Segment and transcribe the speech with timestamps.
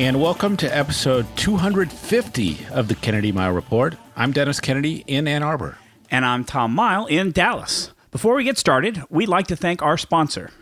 [0.00, 3.96] And welcome to episode 250 of the Kennedy Mighell Report.
[4.16, 5.76] I'm Dennis Kennedy in Ann Arbor.
[6.10, 7.92] And I'm Tom Mighell in Dallas.
[8.10, 10.52] Before we get started, we'd like to thank our sponsor.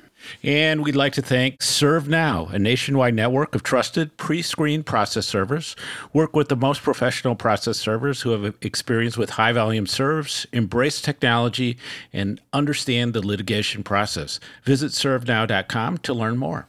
[0.42, 5.76] And we'd like to thank ServeNow, a nationwide network of trusted pre screened process servers.
[6.12, 11.00] Work with the most professional process servers who have experience with high volume serves, embrace
[11.00, 11.78] technology,
[12.12, 14.40] and understand the litigation process.
[14.64, 16.66] Visit servenow.com to learn more.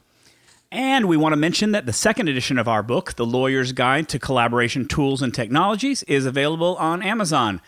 [0.72, 4.08] And we want to mention that the second edition of our book, The Lawyer's Guide
[4.10, 7.60] to Collaboration Tools and Technologies, is available on Amazon.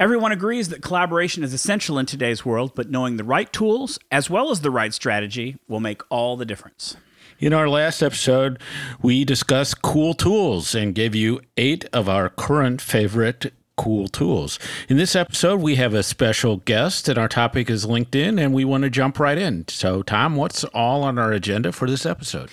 [0.00, 4.28] Everyone agrees that collaboration is essential in today's world, but knowing the right tools as
[4.28, 6.96] well as the right strategy will make all the difference.
[7.38, 8.60] In our last episode,
[9.00, 14.58] we discussed cool tools and gave you eight of our current favorite cool tools.
[14.90, 18.66] In this episode, we have a special guest, and our topic is LinkedIn, and we
[18.66, 19.66] want to jump right in.
[19.68, 22.50] So, Tom, what's all on our agenda for this episode?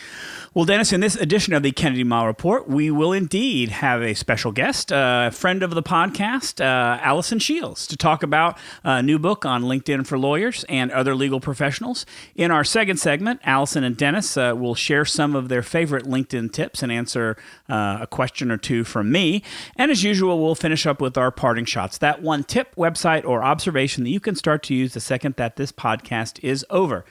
[0.55, 4.13] Well, Dennis, in this edition of the Kennedy Mighell Report, we will indeed have a
[4.13, 9.03] special guest, a uh, friend of the podcast, uh, Allison Shields, to talk about a
[9.03, 12.05] new book on LinkedIn for lawyers and other legal professionals.
[12.37, 16.53] In our second segment, Allison and Dennis uh, will share some of their favorite LinkedIn
[16.53, 17.35] tips and answer
[17.67, 19.43] uh, a question or two from me.
[19.75, 23.43] And as usual, we'll finish up with our parting shots that one tip, website, or
[23.43, 27.03] observation that you can start to use the second that this podcast is over.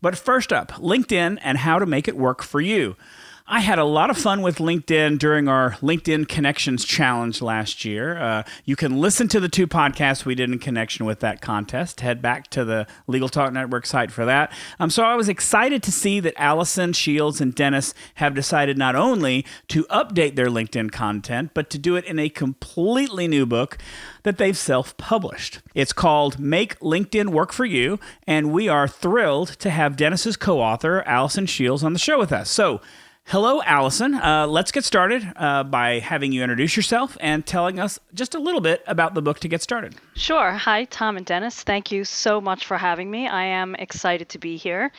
[0.00, 2.96] But first up, LinkedIn and how to make it work for you.
[3.50, 8.18] I had a lot of fun with LinkedIn during our LinkedIn Connections Challenge last year.
[8.18, 12.02] Uh, you can listen to the two podcasts we did in connection with that contest.
[12.02, 14.52] Head back to the Legal Talk Network site for that.
[14.78, 18.94] Um, so I was excited to see that Allison, Shields, and Dennis have decided not
[18.94, 23.78] only to update their LinkedIn content, but to do it in a completely new book
[24.24, 25.60] that they've self published.
[25.74, 30.60] It's called Make LinkedIn Work for You, and we are thrilled to have Dennis's co
[30.60, 32.50] author, Allison Shields, on the show with us.
[32.50, 32.82] So,
[33.30, 34.14] Hello, Allison.
[34.14, 38.38] Uh, let's get started uh, by having you introduce yourself and telling us just a
[38.38, 39.94] little bit about the book to get started.
[40.14, 40.52] Sure.
[40.52, 41.62] Hi, Tom and Dennis.
[41.62, 43.28] Thank you so much for having me.
[43.28, 44.92] I am excited to be here.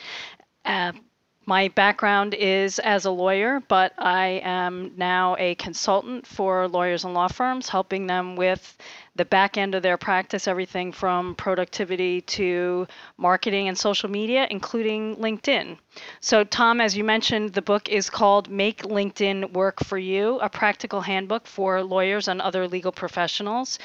[0.64, 0.92] Uh,
[1.48, 7.16] my background is as a lawyer, but I am now a consultant for lawyers and
[7.16, 8.78] law firms, helping them with
[9.20, 12.88] the back end of their practice, everything from productivity to
[13.18, 15.78] marketing and social media, including LinkedIn.
[16.22, 20.48] So, Tom, as you mentioned, the book is called Make LinkedIn Work for You, a
[20.48, 23.78] practical handbook for lawyers and other legal professionals.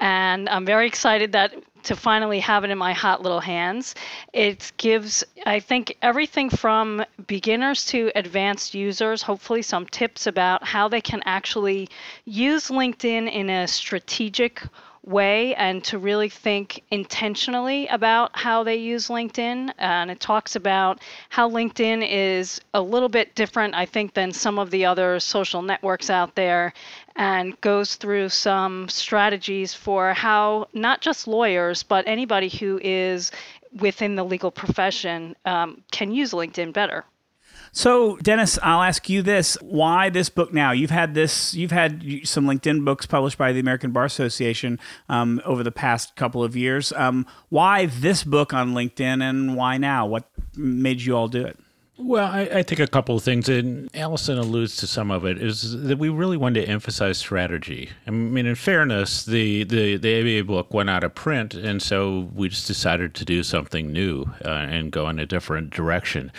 [0.00, 1.54] And I'm very excited that
[1.84, 3.94] to finally have it in my hot little hands.
[4.32, 10.88] It gives, I think, everything from beginners to advanced users, hopefully, some tips about how
[10.88, 11.88] they can actually
[12.24, 14.62] use LinkedIn in a strategic
[15.04, 19.72] way and to really think intentionally about how they use LinkedIn.
[19.78, 24.58] And it talks about how LinkedIn is a little bit different, I think, than some
[24.58, 26.72] of the other social networks out there
[27.16, 33.32] and goes through some strategies for how not just lawyers, but anybody who is
[33.80, 37.04] within the legal profession um, can use LinkedIn better.
[37.74, 40.72] So, Dennis, I'll ask you this: Why this book now?
[40.72, 44.78] You've had this, you've had some LinkedIn books published by the American Bar Association
[45.08, 46.92] um, over the past couple of years.
[46.92, 50.06] Um, why this book on LinkedIn, and why now?
[50.06, 51.58] What made you all do it?
[51.98, 55.40] Well, I, I, think a couple of things, and Allison alludes to some of it,
[55.40, 57.90] is that we really wanted to emphasize strategy.
[58.06, 62.30] I mean, in fairness, the, the, the ABA book went out of print, and so
[62.34, 66.32] we just decided to do something new uh, and go in a different direction.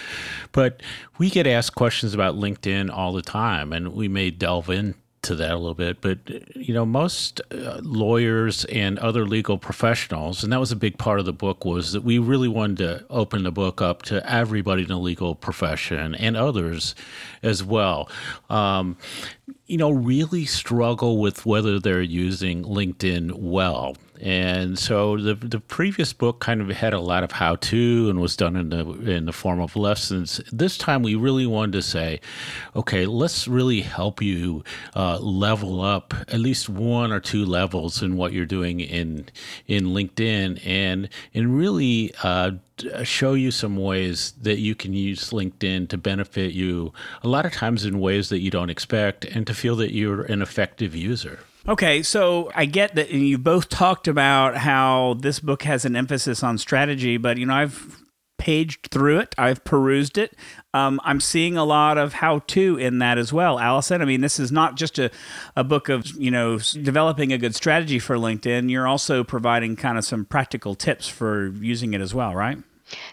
[0.53, 0.81] But
[1.19, 5.35] we get asked questions about LinkedIn all the time, and we may delve in to
[5.35, 6.17] that a little bit, but
[6.55, 11.19] you know, most uh, lawyers and other legal professionals, and that was a big part
[11.19, 14.83] of the book, was that we really wanted to open the book up to everybody
[14.83, 16.93] in the legal profession and others
[17.41, 18.09] as well.
[18.49, 18.97] Um,
[19.73, 23.97] you know, really struggle with whether they're using LinkedIn well.
[24.21, 28.21] And so the the previous book kind of had a lot of how to and
[28.21, 30.39] was done in the in the form of lessons.
[30.51, 32.21] This time we really wanted to say,
[32.75, 34.63] okay, let's really help you
[34.95, 39.25] uh, level up at least one or two levels in what you're doing in
[39.65, 42.13] in LinkedIn and and really.
[42.21, 42.51] Uh,
[43.03, 46.93] show you some ways that you can use LinkedIn to benefit you
[47.23, 50.23] a lot of times in ways that you don't expect and to feel that you're
[50.23, 51.39] an effective user.
[51.67, 56.43] Okay, so I get that you both talked about how this book has an emphasis
[56.43, 58.03] on strategy, but you know, I've
[58.37, 60.35] paged through it, I've perused it.
[60.73, 63.57] Um, I'm seeing a lot of how to in that as well.
[63.57, 65.09] Allison, I mean, this is not just a,
[65.55, 68.69] a book of, you know, developing a good strategy for LinkedIn.
[68.69, 72.57] You're also providing kind of some practical tips for using it as well, right?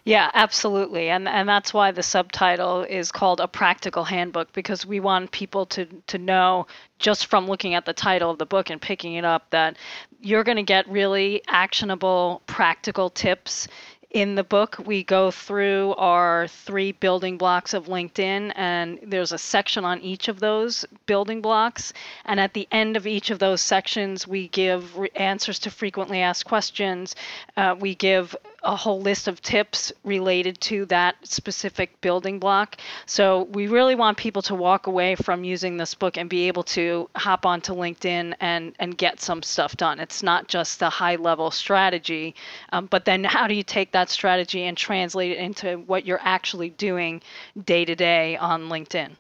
[0.05, 1.11] Yeah, absolutely.
[1.11, 5.67] And and that's why the subtitle is called A Practical Handbook because we want people
[5.67, 6.67] to to know
[6.99, 9.76] just from looking at the title of the book and picking it up that
[10.20, 13.69] you're going to get really actionable practical tips
[14.11, 19.38] in the book, we go through our three building blocks of LinkedIn, and there's a
[19.38, 21.93] section on each of those building blocks.
[22.25, 26.20] And at the end of each of those sections, we give re- answers to frequently
[26.20, 27.14] asked questions.
[27.56, 32.77] Uh, we give a whole list of tips related to that specific building block.
[33.07, 36.62] So we really want people to walk away from using this book and be able
[36.65, 40.01] to hop onto LinkedIn and and get some stuff done.
[40.01, 42.35] It's not just the high level strategy,
[42.73, 46.21] um, but then how do you take that strategy and translate it into what you're
[46.23, 47.23] actually doing
[47.65, 49.11] day to day on LinkedIn?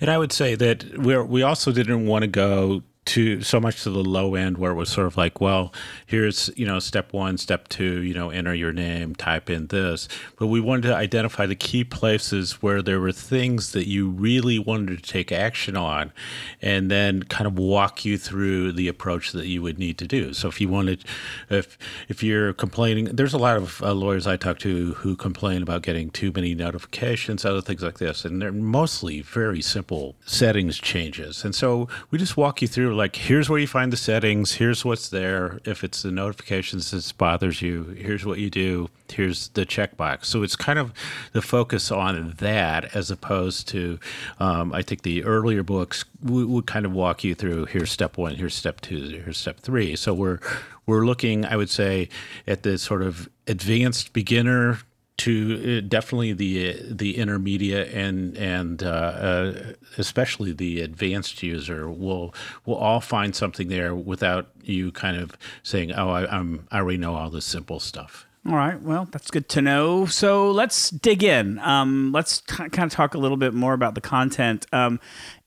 [0.00, 3.82] And I would say that we we also didn't want to go to so much
[3.82, 5.72] to the low end where it was sort of like, well,
[6.06, 10.06] here's, you know, step one, step two, you know, enter your name, type in this.
[10.38, 14.58] But we wanted to identify the key places where there were things that you really
[14.58, 16.12] wanted to take action on
[16.60, 20.32] and then kind of walk you through the approach that you would need to do.
[20.34, 21.04] So if you wanted,
[21.48, 25.62] if, if you're complaining, there's a lot of uh, lawyers I talk to who complain
[25.62, 28.24] about getting too many notifications, other things like this.
[28.24, 31.44] And they're mostly very simple settings changes.
[31.44, 34.54] And so we just walk you through like here's where you find the settings.
[34.54, 35.60] Here's what's there.
[35.64, 38.88] If it's the notifications that bothers you here's what you do.
[39.10, 40.26] Here's the checkbox.
[40.26, 40.92] So it's kind of
[41.32, 43.98] the focus on that as opposed to
[44.38, 48.34] um, i think the earlier books would, kind of walk you through here's step one
[48.34, 49.96] here's step two here's step three.
[49.96, 50.38] So we're
[50.86, 52.08] we're looking i would say
[52.46, 54.80] at the sort of advanced beginner
[55.20, 62.34] to uh, definitely the the intermediate and and uh, uh, especially the advanced user will
[62.64, 66.96] will all find something there without you kind of saying, "Oh, I, I'm I already
[66.96, 68.80] know all this simple stuff." All right.
[68.80, 70.06] Well, that's good to know.
[70.06, 71.58] So let's dig in.
[71.58, 74.64] Um, let's t- kind of talk a little bit more about the content.
[74.72, 74.98] Um,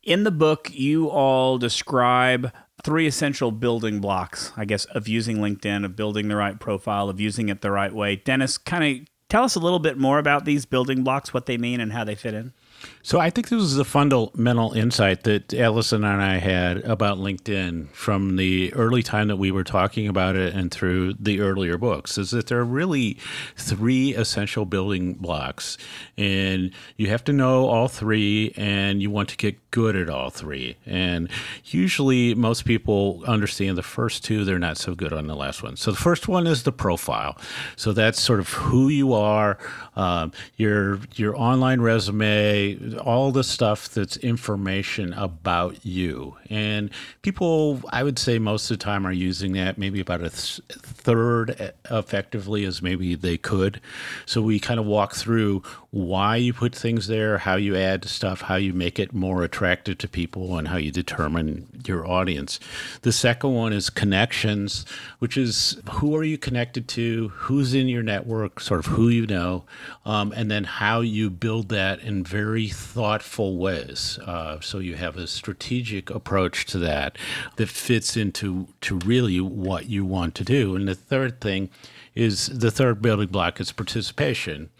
[0.03, 2.51] in the book, you all describe
[2.83, 7.19] three essential building blocks, I guess, of using LinkedIn, of building the right profile, of
[7.19, 8.17] using it the right way.
[8.17, 11.57] Dennis, kind of Tell us a little bit more about these building blocks, what they
[11.57, 12.53] mean, and how they fit in.
[13.01, 17.89] So I think this was a fundamental insight that Allison and I had about LinkedIn
[17.89, 22.17] from the early time that we were talking about it and through the earlier books
[22.17, 23.17] is that there are really
[23.57, 25.77] three essential building blocks
[26.17, 30.29] and you have to know all three and you want to get good at all
[30.29, 30.77] three.
[30.85, 31.29] And
[31.65, 35.75] usually most people understand the first two, they're not so good on the last one.
[35.75, 37.37] So the first one is the profile.
[37.75, 39.57] So that's sort of who you are,
[39.95, 46.37] um, your your online resume, all the stuff that's information about you.
[46.49, 46.89] And
[47.21, 50.61] people, I would say most of the time, are using that maybe about a th-
[50.69, 53.79] third effectively as maybe they could.
[54.25, 55.63] So we kind of walk through
[55.93, 59.95] why you put things there, how you add stuff, how you make it more attractive
[59.95, 62.59] to people, and how you determine your audience.
[63.03, 64.87] The second one is connections,
[65.19, 69.27] which is who are you connected to, who's in your network, sort of who you
[69.27, 69.65] know,
[70.03, 74.17] um, and then how you build that in very thoughtful ways.
[74.25, 77.19] Uh, so you have a strategic approach to that
[77.57, 80.75] that fits into to really what you want to do.
[80.75, 81.69] And the third thing
[82.15, 84.71] is the third building block is participation.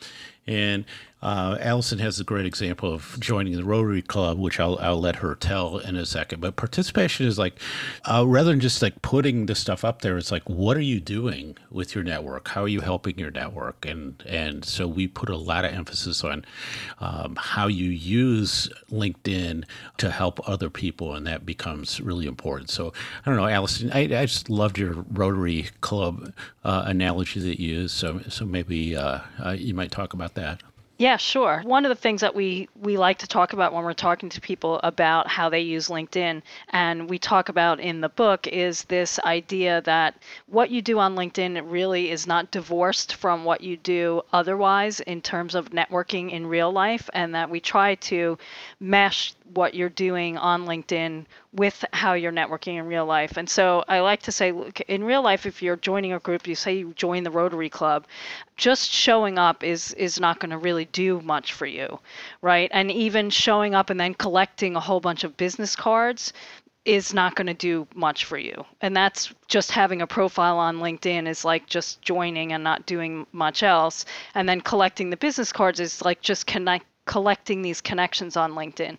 [0.48, 0.86] And
[1.24, 5.16] uh, Allison has a great example of joining the Rotary Club, which I'll, I'll let
[5.18, 6.42] her tell in a second.
[6.42, 7.58] But participation is like,
[8.04, 11.00] uh, rather than just like putting the stuff up there, it's like, what are you
[11.00, 12.50] doing with your network?
[12.50, 13.86] How are you helping your network?
[13.86, 16.44] And and so we put a lot of emphasis on
[17.00, 19.64] um, how you use LinkedIn
[20.00, 22.70] to help other people, and that becomes really important.
[22.70, 22.92] So
[23.26, 26.34] I don't know, Allison, I, I just loved your Rotary Club
[26.66, 27.96] uh, analogy that you used.
[27.96, 30.62] So so maybe uh, uh, you might talk about that.
[31.04, 31.62] Yeah, sure.
[31.66, 34.40] One of the things that we we like to talk about when we're talking to
[34.40, 39.20] people about how they use LinkedIn and we talk about in the book is this
[39.26, 40.16] idea that
[40.48, 45.22] what you do on LinkedIn really is not divorced from what you do otherwise in
[45.22, 48.38] terms of networking in real life and that we try to
[48.80, 53.38] mesh what you're doing on LinkedIn with how you're networking in real life.
[53.38, 56.48] And so I like to say, look, in real life, if you're joining a group,
[56.48, 58.06] you say you join the Rotary Club,
[58.58, 62.00] just showing up is is not going to really do much for you,
[62.42, 62.70] right?
[62.74, 66.34] And even showing up and then collecting a whole bunch of business cards
[66.86, 68.66] is not going to do much for you.
[68.82, 73.26] And that's just having a profile on LinkedIn is like just joining and not doing
[73.32, 74.06] much else.
[74.36, 78.98] And then collecting the business cards is like just connect collecting these connections on LinkedIn.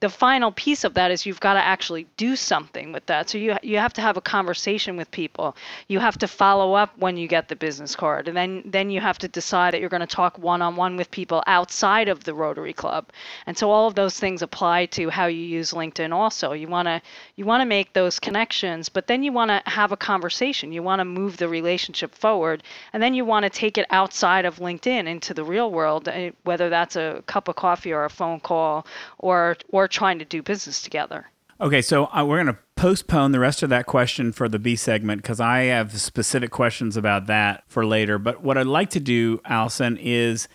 [0.00, 3.28] The final piece of that is you've got to actually do something with that.
[3.28, 5.56] So you you have to have a conversation with people.
[5.88, 9.00] You have to follow up when you get the business card, and then then you
[9.00, 12.24] have to decide that you're going to talk one on one with people outside of
[12.24, 13.10] the Rotary Club.
[13.46, 16.12] And so all of those things apply to how you use LinkedIn.
[16.12, 17.02] Also, you want to
[17.36, 20.72] you want to make those connections, but then you want to have a conversation.
[20.72, 22.62] You want to move the relationship forward,
[22.94, 26.30] and then you want to take it outside of LinkedIn into the real world, eh,
[26.44, 28.86] whether that's a cup of coffee or a phone call
[29.18, 31.30] or or trying to do business together.
[31.58, 34.76] Okay, so uh, we're going to postpone the rest of that question for the B
[34.76, 38.18] segment because I have specific questions about that for later.
[38.18, 40.48] But what I'd like to do, Allison, is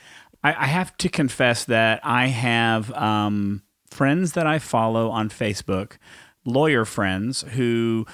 [0.43, 5.97] I, I have to confess that I have um, friends that I follow on Facebook,
[6.45, 8.05] lawyer friends who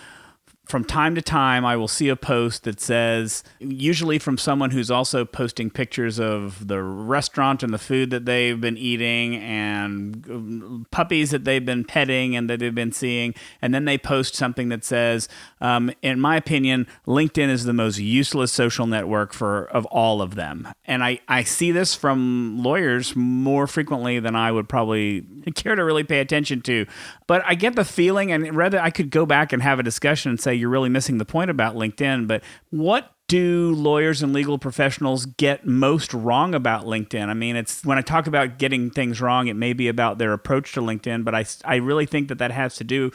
[0.68, 4.92] from time to time, I will see a post that says, usually from someone who's
[4.92, 10.86] also posting pictures of the restaurant and the food that they've been eating and um,
[10.92, 13.34] puppies that they've been petting and that they've been seeing.
[13.62, 15.30] And then they post something that says,
[15.62, 20.36] um, in my opinion, LinkedIn is the most useless social network for of all of
[20.36, 20.68] them.
[20.86, 25.22] And I, I see this from lawyers more frequently than I would probably
[25.56, 26.86] care to really pay attention to.
[27.26, 30.32] But I get the feeling, and rather I could go back and have a discussion
[30.32, 32.28] and say, you're really missing the point about LinkedIn.
[32.28, 37.28] But what do lawyers and legal professionals get most wrong about LinkedIn?
[37.28, 40.34] I mean, it's when I talk about getting things wrong, it may be about their
[40.34, 43.12] approach to LinkedIn, but I, I really think that that has to do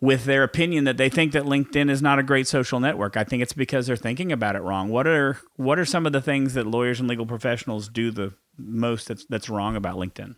[0.00, 3.16] with their opinion that they think that LinkedIn is not a great social network.
[3.16, 4.90] I think it's because they're thinking about it wrong.
[4.90, 8.32] What are what are some of the things that lawyers and legal professionals do the
[8.56, 10.36] most that's that's wrong about LinkedIn?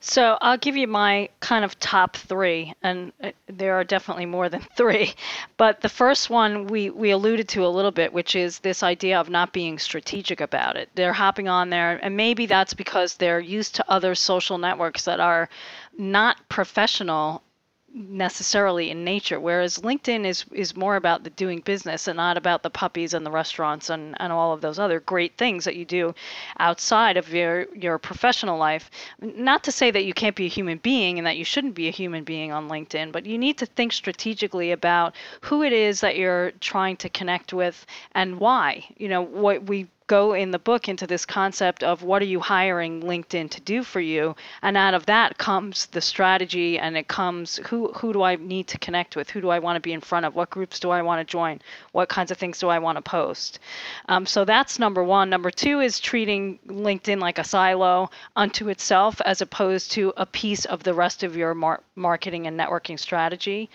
[0.00, 4.48] So I'll give you my kind of top three, and uh, there are definitely more
[4.48, 5.14] than three.
[5.56, 9.18] But the first one we, we alluded to a little bit, which is this idea
[9.18, 10.90] of not being strategic about it.
[10.94, 15.20] They're hopping on there, and maybe that's because they're used to other social networks that
[15.20, 15.48] are
[15.98, 17.42] not professional
[17.96, 22.62] necessarily in nature whereas linkedin is is more about the doing business and not about
[22.62, 25.84] the puppies and the restaurants and, and all of those other great things that you
[25.86, 26.14] do
[26.58, 28.90] outside of your your professional life.
[29.20, 31.88] Not to say that you can't be a human being and that you shouldn't be
[31.88, 36.00] a human being on linkedin but you need to think strategically about who it is
[36.02, 38.84] that you're trying to connect with and why.
[38.98, 42.40] You know what we go in the book into this concept of what are you
[42.40, 47.08] hiring LinkedIn to do for you, and out of that comes the strategy, and it
[47.08, 49.92] comes who who do I need to connect with, who do I want to be
[49.92, 51.60] in front of, what groups do I want to join,
[51.92, 53.58] what kinds of things do I want to post.
[54.08, 55.30] Um, so that's number one.
[55.30, 60.64] Number two is treating LinkedIn like a silo unto itself, as opposed to a piece
[60.66, 63.68] of the rest of your mar- marketing and networking strategy.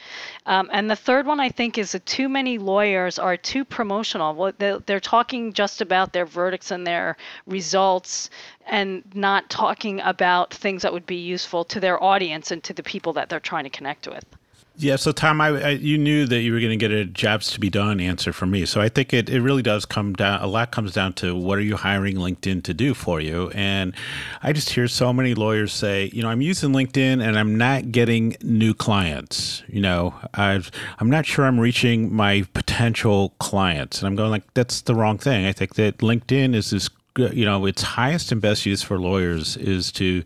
[0.46, 4.54] Um, and the third one I think is that too many lawyers are too promotional.
[4.58, 8.30] They're talking just about their their verdicts and their results
[8.68, 12.84] and not talking about things that would be useful to their audience and to the
[12.84, 14.24] people that they're trying to connect with.
[14.78, 17.52] Yeah, so Tom, I, I, you knew that you were going to get a jobs
[17.52, 18.66] to be done answer from me.
[18.66, 21.58] So I think it, it really does come down, a lot comes down to what
[21.58, 23.52] are you hiring LinkedIn to do for you?
[23.54, 23.94] And
[24.42, 27.92] I just hear so many lawyers say, you know, I'm using LinkedIn and I'm not
[27.92, 29.62] getting new clients.
[29.68, 34.00] You know, I've, I'm not sure I'm reaching my potential clients.
[34.00, 35.46] And I'm going like, that's the wrong thing.
[35.46, 39.58] I think that LinkedIn is this you know, its highest and best use for lawyers
[39.58, 40.24] is to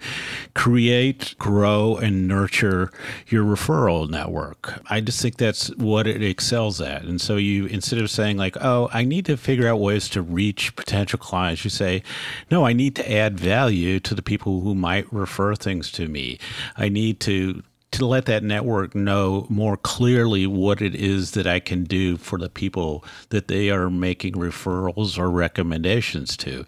[0.54, 2.92] create, grow, and nurture
[3.28, 4.82] your referral network.
[4.90, 7.04] I just think that's what it excels at.
[7.04, 10.22] And so you, instead of saying like, oh, I need to figure out ways to
[10.22, 12.04] reach potential clients, you say,
[12.52, 16.38] no, I need to add value to the people who might refer things to me.
[16.78, 17.64] I need to
[17.98, 22.38] to let that network know more clearly what it is that I can do for
[22.38, 26.66] the people that they are making referrals or recommendations to.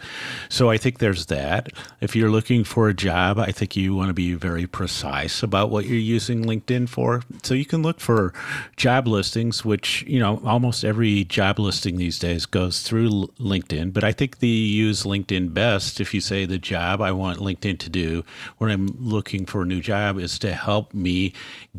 [0.50, 1.70] So I think there's that.
[2.02, 5.70] If you're looking for a job, I think you want to be very precise about
[5.70, 7.24] what you're using LinkedIn for.
[7.44, 8.34] So you can look for
[8.76, 14.04] job listings, which, you know, almost every job listing these days goes through LinkedIn, but
[14.04, 17.90] I think they use LinkedIn best if you say the job I want LinkedIn to
[17.90, 18.24] do
[18.58, 21.17] when I'm looking for a new job is to help me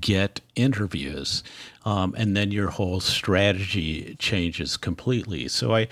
[0.00, 1.42] get interviews
[1.85, 5.49] um, and then your whole strategy changes completely.
[5.49, 5.88] So I,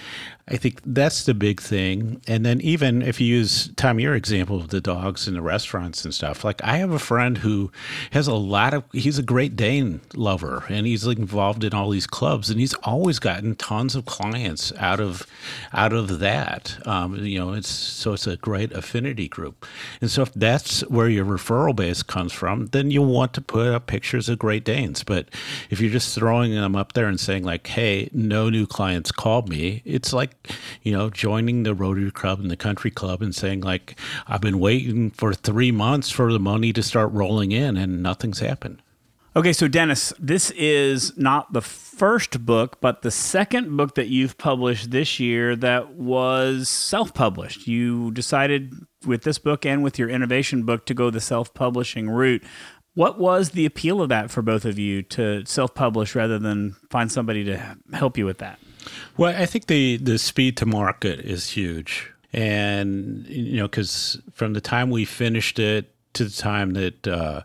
[0.48, 2.20] I think that's the big thing.
[2.28, 6.04] And then even if you use Tom, your example of the dogs in the restaurants
[6.04, 7.72] and stuff, like I have a friend who
[8.12, 8.84] has a lot of.
[8.92, 12.74] He's a Great Dane lover, and he's like involved in all these clubs, and he's
[12.74, 15.26] always gotten tons of clients out of
[15.72, 16.78] out of that.
[16.86, 19.66] Um, you know, it's so it's a great affinity group,
[20.00, 23.66] and so if that's where your referral base comes from, then you want to put
[23.66, 25.02] up pictures of Great Danes.
[25.02, 25.28] But
[25.70, 29.48] if you're just throwing them up there and saying like, "Hey, no new clients called
[29.48, 30.35] me," it's like
[30.82, 34.58] you know joining the Rotary Club and the Country Club and saying like, "I've been
[34.58, 38.82] waiting for three months for the money to start rolling in, and nothing's happened."
[39.36, 44.38] Okay, so Dennis, this is not the first book, but the second book that you've
[44.38, 47.66] published this year that was self published.
[47.66, 48.72] You decided
[49.06, 52.42] with this book and with your innovation book to go the self publishing route.
[52.94, 56.76] What was the appeal of that for both of you to self publish rather than
[56.88, 58.58] find somebody to help you with that?
[59.16, 62.12] Well, I think the, the speed to market is huge.
[62.32, 67.42] And, you know, because from the time we finished it to the time that uh,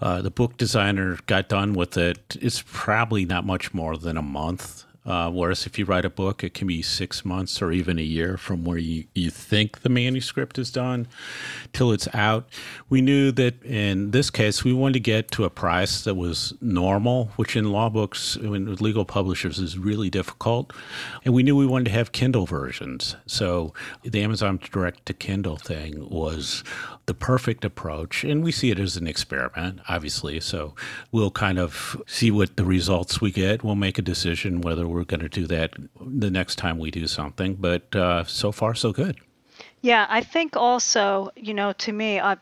[0.00, 4.22] uh, the book designer got done with it, it's probably not much more than a
[4.22, 4.84] month.
[5.06, 8.02] Uh, whereas if you write a book, it can be six months or even a
[8.02, 11.08] year from where you, you think the manuscript is done
[11.72, 12.46] till it's out.
[12.88, 16.52] We knew that in this case, we wanted to get to a price that was
[16.60, 20.72] normal, which in law books, with legal publishers, is really difficult.
[21.24, 23.16] And we knew we wanted to have Kindle versions.
[23.26, 26.62] So the Amazon Direct to Kindle thing was
[27.06, 28.22] the perfect approach.
[28.22, 30.40] And we see it as an experiment, obviously.
[30.40, 30.74] So
[31.10, 33.64] we'll kind of see what the results we get.
[33.64, 37.06] We'll make a decision whether we're going to do that the next time we do
[37.06, 37.54] something.
[37.54, 39.18] But uh, so far, so good.
[39.82, 42.36] Yeah, I think also, you know, to me, I,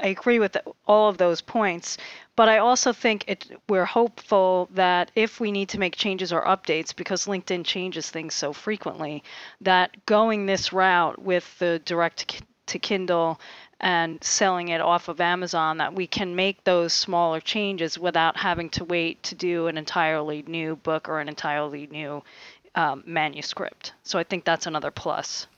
[0.00, 0.56] I agree with
[0.86, 1.96] all of those points,
[2.36, 6.42] but I also think it, we're hopeful that if we need to make changes or
[6.44, 9.22] updates, because LinkedIn changes things so frequently,
[9.62, 13.40] that going this route with the direct to Kindle
[13.82, 18.70] and selling it off of Amazon that we can make those smaller changes without having
[18.70, 22.22] to wait to do an entirely new book or an entirely new
[22.76, 23.92] um, manuscript.
[24.04, 25.48] So I think that's another plus.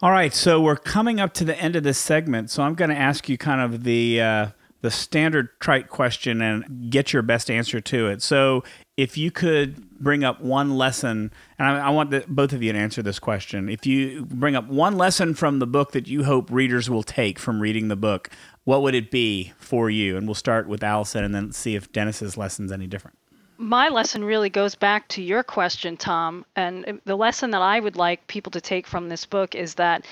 [0.00, 2.90] All right, so we're coming up to the end of this segment, so I'm going
[2.90, 4.46] to ask you kind of the uh,
[4.80, 8.22] the standard trite question and get your best answer to it.
[8.22, 8.62] So,
[8.96, 12.72] if you could bring up one lesson, and I, I want the, both of you
[12.72, 13.68] to answer this question.
[13.68, 17.38] If you bring up one lesson from the book that you hope readers will take
[17.38, 18.30] from reading the book,
[18.64, 20.16] what would it be for you?
[20.16, 23.16] And we'll start with Allison and then see if Dennis's lesson's any different.
[23.56, 26.44] My lesson really goes back to your question, Tom.
[26.54, 30.06] And the lesson that I would like people to take from this book is that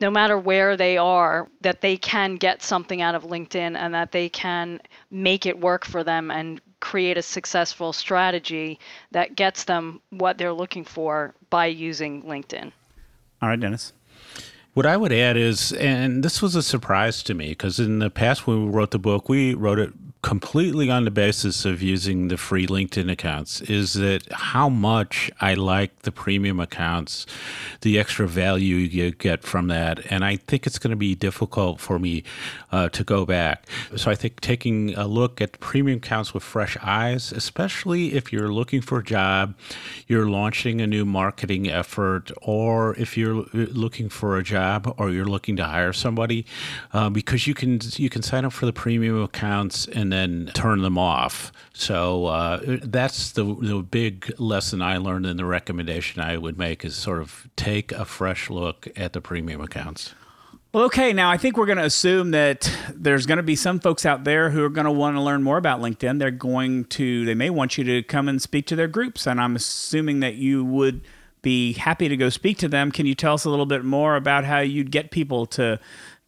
[0.00, 4.12] no matter where they are, that they can get something out of LinkedIn and that
[4.12, 4.80] they can
[5.10, 8.78] make it work for them and create a successful strategy
[9.10, 12.70] that gets them what they're looking for by using LinkedIn.
[13.42, 13.92] All right, Dennis.
[14.74, 18.10] What I would add is, and this was a surprise to me because in the
[18.10, 19.92] past when we wrote the book, we wrote it
[20.28, 25.54] completely on the basis of using the free LinkedIn accounts is that how much I
[25.54, 27.24] like the premium accounts,
[27.80, 30.00] the extra value you get from that.
[30.10, 32.24] And I think it's going to be difficult for me
[32.72, 33.66] uh, to go back.
[33.96, 38.52] So I think taking a look at premium accounts with fresh eyes, especially if you're
[38.52, 39.54] looking for a job,
[40.08, 45.24] you're launching a new marketing effort, or if you're looking for a job or you're
[45.24, 46.44] looking to hire somebody,
[46.92, 50.52] uh, because you can you can sign up for the premium accounts and and then
[50.54, 51.52] turn them off.
[51.72, 56.84] So uh, that's the the big lesson I learned, and the recommendation I would make
[56.84, 60.14] is sort of take a fresh look at the premium accounts.
[60.72, 61.14] Well, okay.
[61.14, 64.24] Now, I think we're going to assume that there's going to be some folks out
[64.24, 66.18] there who are going to want to learn more about LinkedIn.
[66.18, 69.26] They're going to, they may want you to come and speak to their groups.
[69.26, 71.00] And I'm assuming that you would
[71.40, 72.92] be happy to go speak to them.
[72.92, 75.80] Can you tell us a little bit more about how you'd get people to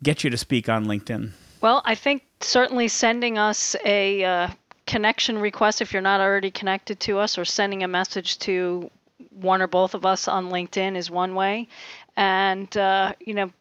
[0.03, 1.33] get you to speak on LinkedIn?
[1.61, 4.49] Well, I think certainly sending us a uh,
[4.87, 8.91] connection request if you're not already connected to us, or sending a message to
[9.31, 11.69] one or both of us on LinkedIn is one way.
[12.17, 13.53] And, uh, you know,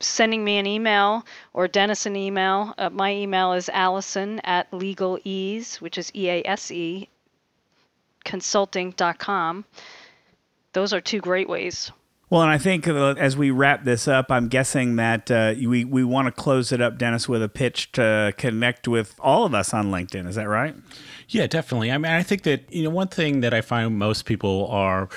[0.00, 2.74] sending me an email or Dennis an email.
[2.76, 7.08] Uh, my email is Allison at legalease, which is E A S E,
[8.24, 9.64] consulting.com.
[10.72, 11.92] Those are two great ways.
[12.30, 15.84] Well, and I think uh, as we wrap this up, I'm guessing that uh, we
[15.84, 19.54] we want to close it up, Dennis, with a pitch to connect with all of
[19.54, 20.26] us on LinkedIn.
[20.26, 20.74] Is that right?
[21.28, 21.92] Yeah, definitely.
[21.92, 25.08] I mean, I think that you know one thing that I find most people are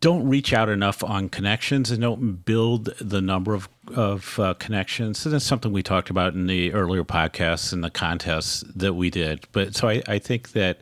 [0.00, 5.18] don't reach out enough on connections and don't build the number of of uh, connections.
[5.18, 9.10] So that's something we talked about in the earlier podcasts and the contests that we
[9.10, 9.46] did.
[9.52, 10.80] But so I, I think that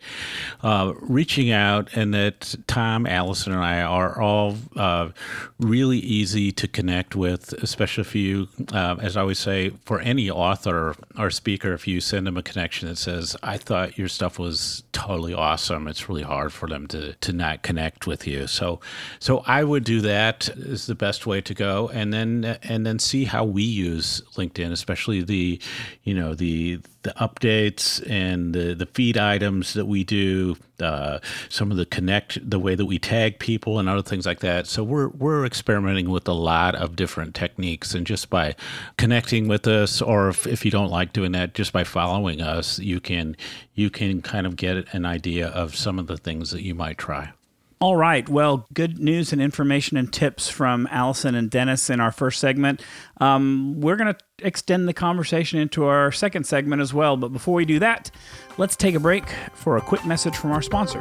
[0.63, 5.11] uh, reaching out and that Tom, Allison, and I are all uh,
[5.59, 10.31] really easy to connect with, especially if you, uh, as I always say, for any
[10.31, 14.39] author or speaker, if you send them a connection that says, I thought your stuff
[14.39, 15.89] was totally awesome.
[15.89, 18.47] It's really hard for them to to not connect with you.
[18.47, 18.81] So
[19.19, 22.90] so I would do that is the best way to go, and then and then
[22.99, 25.61] see how we use LinkedIn, especially the
[26.05, 31.71] you know the the updates and the, the feed items that we do, uh, some
[31.71, 34.67] of the connect, the way that we tag people and other things like that.
[34.67, 38.55] So we're we're experimenting with a lot of different techniques, and just by
[38.99, 42.79] connecting with us, or if, if you don't like doing that, just by following us,
[42.79, 43.37] you can
[43.75, 46.99] you can kind of get an idea of some of the things that you might
[46.99, 47.33] try.
[47.83, 48.29] All right.
[48.29, 52.83] Well, good news and information and tips from Allison and Dennis in our first segment.
[53.23, 57.17] Um, we're going to extend the conversation into our second segment as well.
[57.17, 58.11] But before we do that,
[58.59, 61.01] let's take a break for a quick message from our sponsor.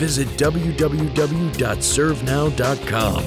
[0.00, 3.22] Visit www.servenow.com.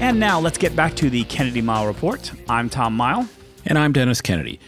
[0.00, 2.30] And now let's get back to the Kennedy Mighell Report.
[2.48, 3.28] I'm Tom Mighell.
[3.64, 4.60] And I'm Dennis Kennedy.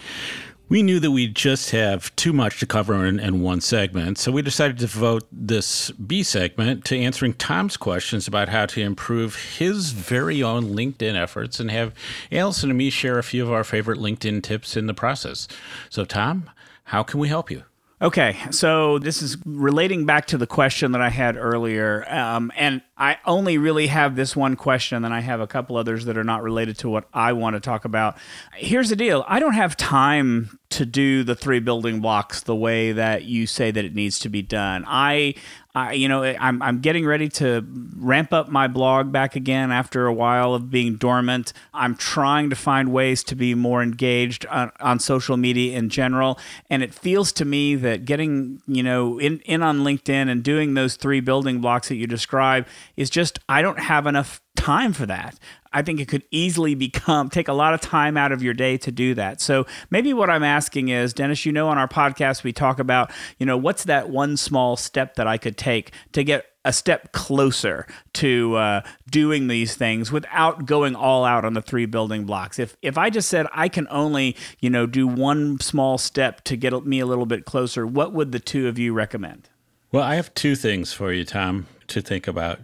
[0.69, 4.33] We knew that we'd just have too much to cover in, in, one segment, so
[4.33, 9.37] we decided to devote this B segment to answering Tom's questions about how to improve
[9.57, 11.95] his very own LinkedIn efforts and have
[12.33, 15.47] Allison and me share a few of our favorite LinkedIn tips in the process.
[15.91, 16.51] So, Tom,
[16.87, 17.63] how can we help you?
[18.01, 22.81] Okay, so this is relating back to the question that I had earlier, um, and
[22.97, 26.17] I only really have this one question, and then I have a couple others that
[26.17, 28.17] are not related to what I want to talk about.
[28.55, 32.93] Here's the deal: I don't have time to do the three building blocks the way
[32.93, 34.85] that you say that it needs to be done.
[34.87, 35.35] I,
[35.75, 40.07] I you know, I'm, I'm getting ready to ramp up my blog back again after
[40.07, 41.55] a while of being dormant.
[41.73, 46.39] I'm trying to find ways to be more engaged on, on social media in general.
[46.69, 50.75] And it feels to me that getting, you know, in, in on LinkedIn and doing
[50.75, 55.07] those three building blocks that you describe is just, I don't have enough time for
[55.07, 55.39] that.
[55.79, 58.77] I think it could easily become take a lot of time out of your day
[58.79, 59.41] to do that.
[59.41, 63.13] So maybe what I'm asking is, Dennis, you know, on our podcast we talk about,
[63.39, 67.13] you know, what's that one small step that I could take to get a step
[67.13, 72.59] closer to uh, doing these things without going all out on the three building blocks.
[72.59, 76.57] If if I just said I can only you know do one small step to
[76.57, 79.49] get me a little bit closer, what would the two of you recommend?
[79.93, 82.59] Well, I have two things for you, Tom, to think about.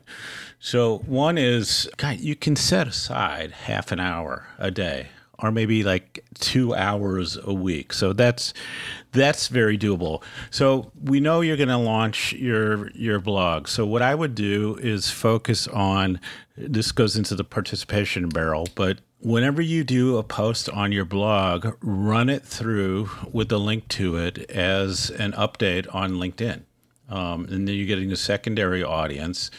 [0.64, 5.82] So one is, God, you can set aside half an hour a day or maybe
[5.82, 7.92] like two hours a week.
[7.92, 8.54] So that's
[9.12, 10.22] that's very doable.
[10.50, 13.68] So we know you're going to launch your your blog.
[13.68, 16.18] So what I would do is focus on
[16.56, 21.76] this goes into the participation barrel, but whenever you do a post on your blog,
[21.82, 26.62] run it through with a link to it as an update on LinkedIn.
[27.10, 29.50] Um, and then you're getting a secondary audience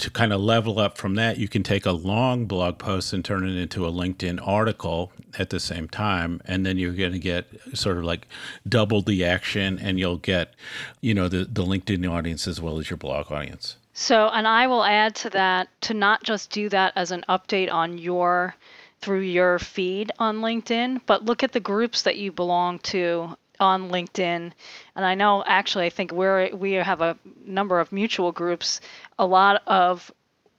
[0.00, 3.22] to kind of level up from that, you can take a long blog post and
[3.22, 6.40] turn it into a LinkedIn article at the same time.
[6.46, 8.26] And then you're going to get sort of like
[8.66, 10.54] double the action and you'll get,
[11.02, 13.76] you know, the, the LinkedIn audience as well as your blog audience.
[13.92, 17.70] So, and I will add to that to not just do that as an update
[17.70, 18.54] on your
[19.02, 23.90] through your feed on LinkedIn, but look at the groups that you belong to on
[23.90, 24.52] LinkedIn.
[24.96, 28.80] And I know actually I think we're we have a number of mutual groups.
[29.18, 30.10] A lot of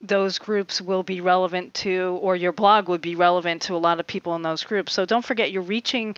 [0.02, 4.00] those groups will be relevant to or your blog would be relevant to a lot
[4.00, 4.94] of people in those groups.
[4.94, 6.16] So don't forget you're reaching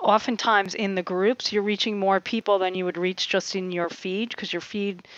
[0.00, 3.88] oftentimes in the groups you're reaching more people than you would reach just in your
[3.88, 5.08] feed because your feed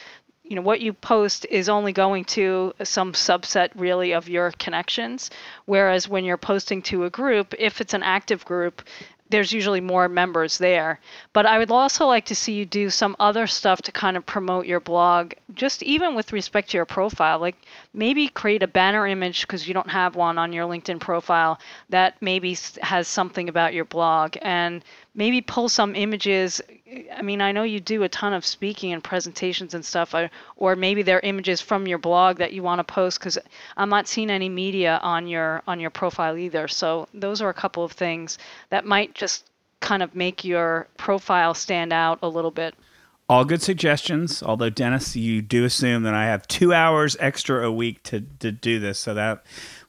[0.45, 5.29] you know what you post is only going to some subset really of your connections
[5.65, 8.81] whereas when you're posting to a group if it's an active group
[9.29, 11.01] there's usually more members there.
[11.33, 14.25] But I would also like to see you do some other stuff to kind of
[14.25, 17.39] promote your blog, just even with respect to your profile.
[17.39, 17.57] Like
[17.93, 21.59] maybe create a banner image because you don't have one on your LinkedIn profile
[21.91, 24.85] that maybe has something about your blog and
[25.17, 26.61] maybe pull some images.
[27.13, 30.15] I mean, I know you do a ton of speaking and presentations and stuff,
[30.57, 33.39] or, maybe they're images from your blog that you want to post because
[33.77, 36.69] I'm not seeing any media on your on your profile either.
[36.69, 38.39] So those are a couple of things
[38.71, 39.51] that might just
[39.81, 42.75] kind of make your profile stand out a little bit.
[43.29, 44.43] All good suggestions.
[44.43, 48.53] Although Dennis, you do assume that I have two hours extra a week to to
[48.53, 49.45] do this, so that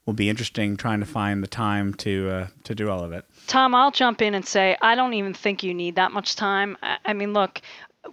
[0.08, 3.26] will be interesting trying to find the time to uh, to do all of it.
[3.46, 6.78] Tom, I'll jump in and say I don't even think you need that much time.
[6.82, 7.62] I, I mean, look,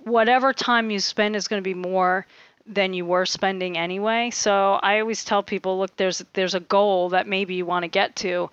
[0.02, 2.26] whatever time you spend is going to be more
[2.66, 4.30] than you were spending anyway.
[4.30, 7.88] So I always tell people, look, there's there's a goal that maybe you want to
[7.88, 8.50] get to,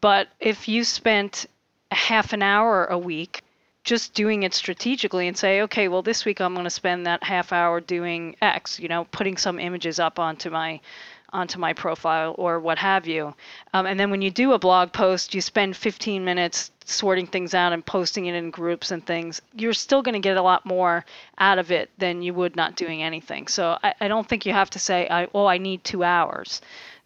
[0.00, 1.46] but if you spent
[1.92, 3.42] a half an hour a week
[3.82, 7.24] just doing it strategically and say, okay, well, this week I'm going to spend that
[7.24, 10.80] half hour doing X, you know, putting some images up onto my
[11.32, 13.34] onto my profile or what have you.
[13.72, 17.54] Um, and then when you do a blog post, you spend 15 minutes sorting things
[17.54, 19.40] out and posting it in groups and things.
[19.54, 21.04] You're still going to get a lot more
[21.38, 23.46] out of it than you would not doing anything.
[23.46, 26.60] So I, I don't think you have to say, I, oh, I need two hours.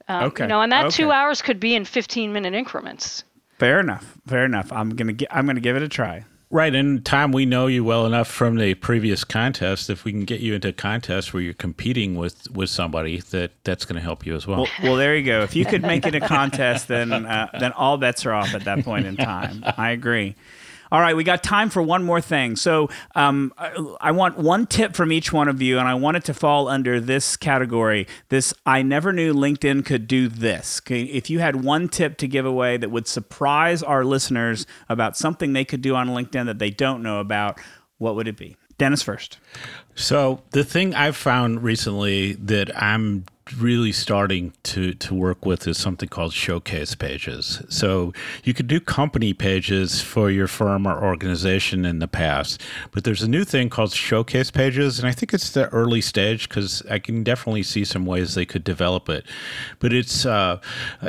[0.08, 0.44] Um, okay.
[0.44, 0.96] You know, and that okay.
[0.96, 3.24] two hours could be in 15 minute increments.
[3.58, 4.18] Fair enough.
[4.26, 4.72] Fair enough.
[4.72, 6.24] I'm gonna gi- I'm gonna give it a try.
[6.50, 9.90] Right, and Tom, we know you well enough from the previous contest.
[9.90, 13.52] If we can get you into a contest where you're competing with with somebody, that
[13.64, 14.58] that's going to help you as well.
[14.58, 14.68] well.
[14.82, 15.42] Well, there you go.
[15.42, 18.64] If you could make it a contest, then uh, then all bets are off at
[18.64, 19.64] that point in time.
[19.76, 20.36] I agree.
[20.92, 22.56] All right, we got time for one more thing.
[22.56, 26.16] So um, I, I want one tip from each one of you, and I want
[26.16, 28.06] it to fall under this category.
[28.28, 30.80] This I never knew LinkedIn could do this.
[30.88, 35.52] If you had one tip to give away that would surprise our listeners about something
[35.52, 37.58] they could do on LinkedIn that they don't know about,
[37.98, 38.56] what would it be?
[38.78, 39.38] Dennis first.
[39.94, 43.24] So the thing I've found recently that I'm
[43.58, 47.62] really starting to to work with is something called showcase pages.
[47.68, 53.04] So you could do company pages for your firm or organization in the past, but
[53.04, 56.82] there's a new thing called showcase pages, and I think it's the early stage because
[56.90, 59.26] I can definitely see some ways they could develop it.
[59.78, 60.60] But it's uh,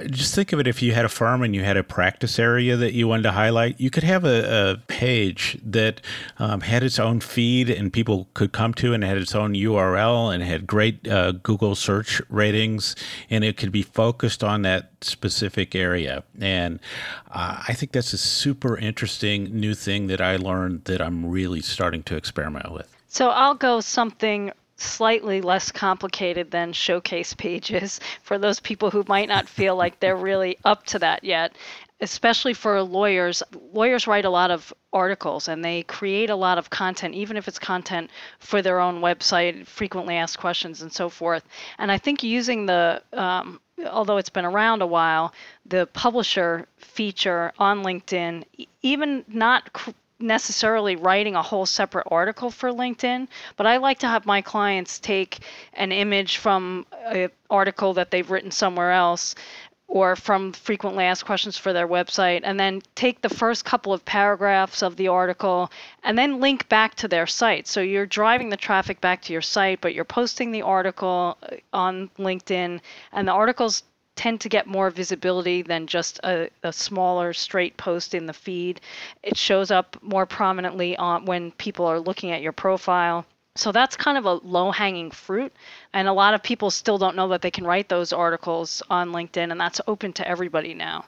[0.08, 2.76] just think of it if you had a firm and you had a practice area
[2.76, 6.02] that you wanted to highlight, you could have a, a page that
[6.40, 10.34] um, had its own feed and people could come to and had its own URL
[10.34, 12.96] and had great uh, Google search ratings,
[13.30, 16.24] and it could be focused on that specific area.
[16.40, 16.80] And
[17.32, 21.62] uh, I think that's a super interesting new thing that I learned that I'm really
[21.62, 22.96] starting to experiment with.
[23.08, 29.30] So I'll go something slightly less complicated than showcase pages for those people who might
[29.30, 31.56] not feel like they're really up to that yet
[32.02, 33.42] especially for lawyers
[33.74, 37.48] lawyers write a lot of articles and they create a lot of content even if
[37.48, 41.44] it's content for their own website frequently asked questions and so forth.
[41.78, 45.34] And i think using the um, although it's been around a while
[45.66, 48.44] the publisher feature on linkedin
[48.82, 53.28] even not cr- necessarily writing a whole separate article for LinkedIn,
[53.58, 55.40] but I like to have my clients take
[55.74, 59.36] an image from an article that they've written somewhere else
[59.88, 64.04] or from frequently asked questions for their website and then take the first couple of
[64.04, 65.72] paragraphs of the article
[66.04, 67.68] and then link back to their site.
[67.68, 71.56] So you're driving the traffic back to your site, but you're posting the article uh,
[71.72, 73.84] on LinkedIn and the articles
[74.16, 78.82] tend to get more visibility than just a, a smaller straight post in the feed.
[79.22, 83.26] It shows up more prominently on when people are looking at your profile.
[83.56, 85.54] So that's kind of a low hanging fruit.
[85.94, 89.12] And a lot of people still don't know that they can write those articles on
[89.12, 91.06] LinkedIn, and that's open to everybody now.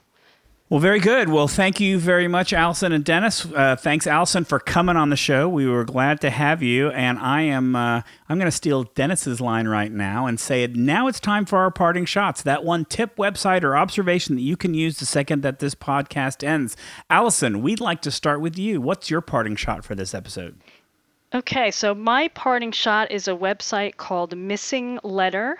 [0.70, 1.30] Well, very good.
[1.30, 3.46] Well, thank you very much, Allison and Dennis.
[3.46, 5.48] Uh, thanks, Allison, for coming on the show.
[5.48, 6.90] We were glad to have you.
[6.90, 10.76] And I am uh, I'm going to steal Dennis's line right now and say it.
[10.76, 12.42] now it's time for our parting shots.
[12.42, 16.46] That one tip, website, or observation that you can use the second that this podcast
[16.46, 16.76] ends.
[17.10, 18.82] Allison, we'd like to start with you.
[18.82, 20.60] What's your parting shot for this episode?
[21.36, 25.58] Okay, so my parting shot is a website called MissingLettr,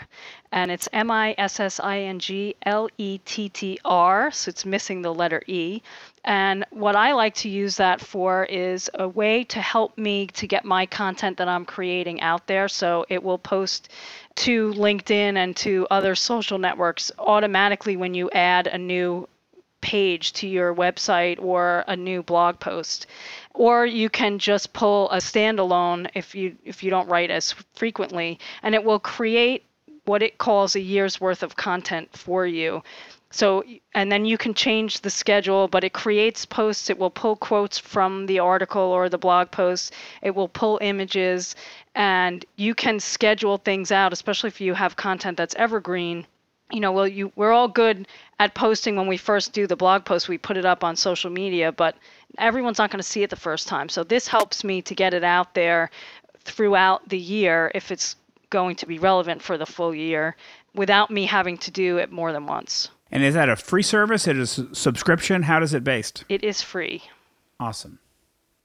[0.54, 4.48] and it's M I S S I N G L E T T R, so
[4.48, 5.82] it's missing the letter E.
[6.24, 10.48] And what I like to use that for is a way to help me to
[10.48, 12.70] get my content that I'm creating out there.
[12.70, 13.90] So it will post
[14.36, 19.28] to LinkedIn and to other social networks automatically when you add a new
[19.88, 23.08] page to your website or a new blog post.
[23.54, 28.38] Or you can just pull a standalone if you if you don't write as frequently
[28.64, 29.64] and it will create
[30.04, 32.84] what it calls a year's worth of content for you.
[33.32, 33.64] So
[33.96, 36.90] and then you can change the schedule but it creates posts.
[36.90, 39.94] It will pull quotes from the article or the blog post.
[40.22, 41.56] It will pull images
[41.96, 46.28] and you can schedule things out especially if you have content that's evergreen
[46.72, 48.08] you know, well, you we're all good
[48.40, 50.28] at posting when we first do the blog post.
[50.28, 51.96] We put it up on social media, but
[52.38, 53.90] everyone's not going to see it the first time.
[53.90, 55.90] So this helps me to get it out there
[56.44, 58.16] throughout the year if it's
[58.50, 60.36] going to be relevant for the full year
[60.74, 62.90] without me having to do it more than once.
[63.12, 64.28] And is that a free service?
[64.28, 65.44] It is a subscription?
[65.44, 66.26] How does it based?
[66.30, 67.04] It is free.
[67.60, 68.00] Awesome.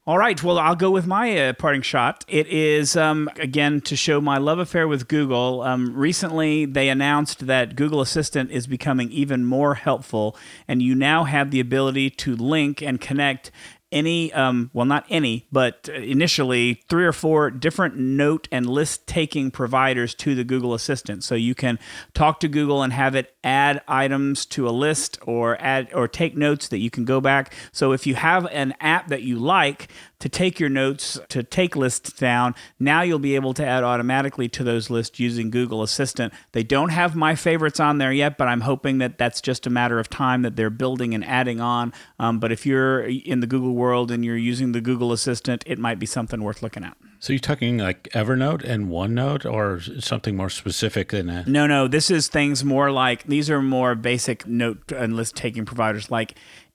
[0.05, 0.43] All right.
[0.43, 2.25] Well, I'll go with my uh, parting shot.
[2.27, 5.63] It is, um, again, to show my love affair with Google.
[5.63, 10.37] Um, recently, they announced that Google Assistant is becoming even more helpful,
[10.67, 13.53] and you now have the ability to link and connect
[13.93, 19.51] any, um, well, not any, but initially three or four different note and list taking
[19.51, 21.23] providers to the Google Assistant.
[21.23, 21.79] So you can
[22.15, 26.37] talk to Google and have it add items to a list or add or take
[26.37, 27.55] notes that you can go back.
[27.73, 29.89] So if you have an app that you like,
[30.23, 32.55] to take your notes, to take lists down.
[32.79, 36.33] Now you'll be able to add automatically to those lists using Google Assistant.
[36.53, 39.71] They don't have my favorites on there yet, but I'm hoping that that's just a
[39.71, 41.93] matter of time that they're building and adding on.
[42.21, 45.79] Um, but if you're in the Google world and you're using the Google Assistant, it
[45.79, 46.97] might be something worth looking at.
[47.19, 51.47] So you're talking like Evernote and OneNote or something more specific than that?
[51.47, 51.87] No, no.
[51.87, 56.35] This is things more like these are more basic note and list taking providers like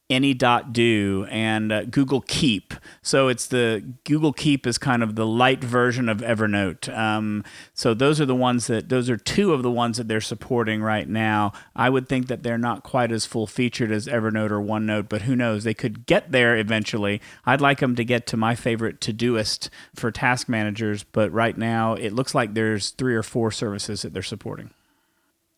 [0.09, 2.73] any.do and uh, Google Keep.
[3.01, 6.95] So it's the Google Keep is kind of the light version of Evernote.
[6.97, 7.43] Um,
[7.73, 10.81] so those are the ones that those are two of the ones that they're supporting
[10.81, 11.51] right now.
[11.75, 15.23] I would think that they're not quite as full featured as Evernote or OneNote, but
[15.23, 15.65] who knows?
[15.65, 17.21] They could get there eventually.
[17.45, 21.95] I'd like them to get to my favorite Todoist for task managers, but right now
[21.95, 24.69] it looks like there's three or four services that they're supporting.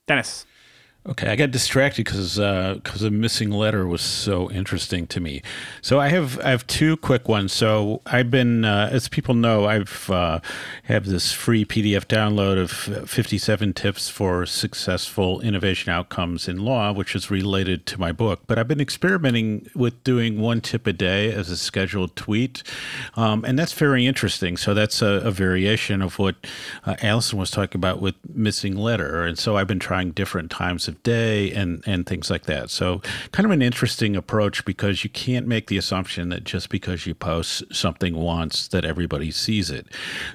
[0.07, 0.45] Dennis.
[1.07, 5.41] Okay, I got distracted because because uh, a MissingLettr was so interesting to me.
[5.81, 7.53] So I have I have two quick ones.
[7.53, 10.41] So I've been, uh, as people know, I've uh,
[10.83, 17.15] have this free PDF download of 57 tips for successful innovation outcomes in law, which
[17.15, 18.41] is related to my book.
[18.45, 22.62] But I've been experimenting with doing one tip a day as a scheduled tweet,
[23.15, 24.57] um, and that's very interesting.
[24.57, 26.35] So that's a, a variation of what
[26.85, 31.02] uh, Allison was talking about with MissingLettr, and so I've been trying different times of
[31.04, 32.69] day and and things like that.
[32.69, 37.06] So kind of an interesting approach because you can't make the assumption that just because
[37.06, 39.88] you post something once that everybody sees it.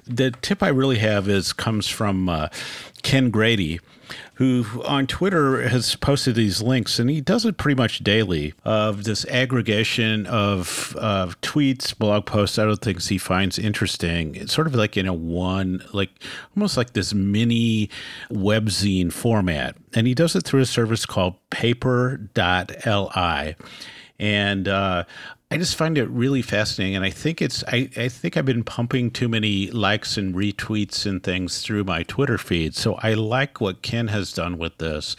[0.07, 2.49] The tip I really have is comes from uh,
[3.03, 3.81] Ken Grady
[4.35, 9.05] who on Twitter has posted these links, and he does it pretty much daily of
[9.05, 14.35] this aggregation of, of tweets, blog posts, other things he finds interesting.
[14.35, 16.11] It's sort of like in a one, like
[16.57, 17.91] almost like this mini
[18.31, 19.77] webzine format.
[19.95, 23.55] And he does it through a service called paper.li.
[24.19, 25.05] And uh,
[25.51, 28.65] I just find it really fascinating, and I think it's I, I think I've been
[28.65, 32.75] pumping too many likes and retweets and things through my Twitter feed.
[32.75, 35.15] So I like what Ken has done with this,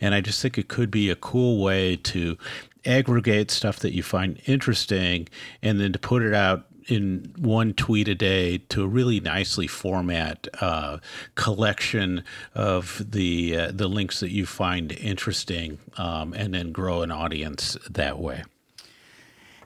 [0.00, 2.36] and I just think it could be a cool way to
[2.84, 5.28] aggregate stuff that you find interesting,
[5.62, 9.66] and then to put it out in one tweet a day to a really nicely
[9.66, 10.98] format uh,
[11.34, 17.12] collection of the uh, the links that you find interesting, um, and then grow an
[17.12, 18.42] audience that way.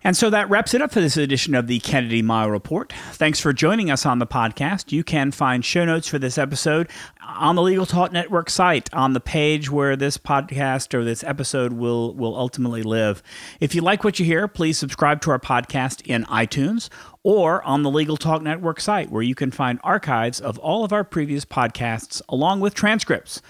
[0.03, 2.93] And so that wraps it up for this edition of the Kennedy Mighell Report.
[3.13, 4.93] Thanks for joining us on the podcast.
[4.93, 6.89] You can find show notes for this episode
[7.23, 11.75] on the Legal Talk Network site on the page where this podcast or this episode
[11.75, 13.23] will will ultimately live.
[13.61, 16.89] If you like what you hear, please subscribe to our podcast in iTunes
[17.23, 20.93] or on the Legal Talk Network site where you can find archives of all of
[20.93, 23.43] our previous podcasts along with transcripts.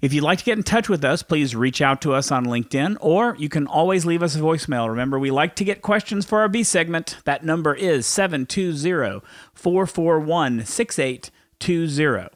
[0.00, 2.46] If you'd like to get in touch with us, please reach out to us on
[2.46, 4.88] LinkedIn, or you can always leave us a voicemail.
[4.88, 7.16] Remember, we like to get questions for our B segment.
[7.24, 9.20] That number is 720
[9.54, 12.28] 441 6820.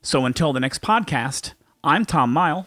[0.00, 2.66] So until the next podcast, I'm Tom Mighell.